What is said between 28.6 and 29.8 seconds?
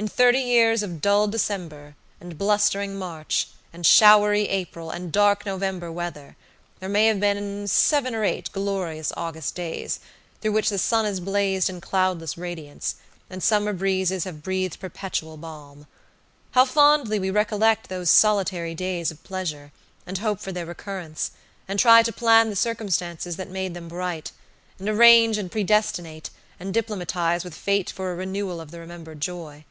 of the remembered joy.